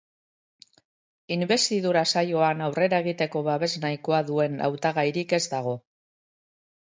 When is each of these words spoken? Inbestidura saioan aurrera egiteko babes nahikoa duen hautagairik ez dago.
Inbestidura 1.35 2.01
saioan 2.13 2.63
aurrera 2.69 3.01
egiteko 3.05 3.43
babes 3.49 3.69
nahikoa 3.85 4.23
duen 4.31 4.57
hautagairik 4.69 5.37
ez 5.41 5.43
dago. 5.55 5.77